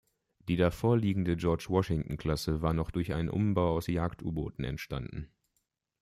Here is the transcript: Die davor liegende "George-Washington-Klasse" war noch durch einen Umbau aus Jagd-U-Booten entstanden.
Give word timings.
Die 0.47 0.55
davor 0.55 0.97
liegende 0.97 1.37
"George-Washington-Klasse" 1.37 2.63
war 2.63 2.73
noch 2.73 2.89
durch 2.89 3.13
einen 3.13 3.29
Umbau 3.29 3.75
aus 3.75 3.85
Jagd-U-Booten 3.85 4.63
entstanden. 4.63 5.29